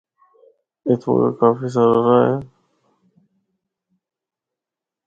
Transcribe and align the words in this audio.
اُتھو 0.87 1.09
اگا 1.21 1.29
کافی 1.39 1.67
ساراہ 1.73 2.05
راہ 2.07 2.25
ہے۔ 2.29 2.35